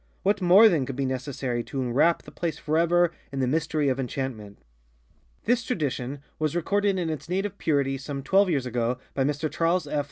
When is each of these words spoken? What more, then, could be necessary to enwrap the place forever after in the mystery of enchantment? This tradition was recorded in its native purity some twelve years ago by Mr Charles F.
What 0.23 0.41
more, 0.41 0.67
then, 0.67 0.87
could 0.87 0.95
be 0.95 1.05
necessary 1.05 1.63
to 1.65 1.79
enwrap 1.79 2.23
the 2.23 2.31
place 2.31 2.57
forever 2.57 3.09
after 3.11 3.15
in 3.31 3.39
the 3.39 3.45
mystery 3.45 3.87
of 3.87 3.99
enchantment? 3.99 4.57
This 5.43 5.63
tradition 5.63 6.23
was 6.39 6.55
recorded 6.55 6.97
in 6.97 7.11
its 7.11 7.29
native 7.29 7.59
purity 7.59 7.99
some 7.99 8.23
twelve 8.23 8.49
years 8.49 8.65
ago 8.65 8.97
by 9.13 9.23
Mr 9.23 9.47
Charles 9.47 9.85
F. 9.85 9.99